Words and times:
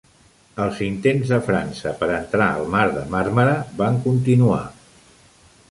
Els 0.63 0.79
intents 0.85 1.33
de 1.33 1.39
França 1.49 1.93
per 1.99 2.09
entrar 2.15 2.49
al 2.55 2.67
Mar 2.77 2.85
de 2.97 3.05
Màrmara 3.17 3.55
van 3.83 4.05
continuar. 4.09 4.63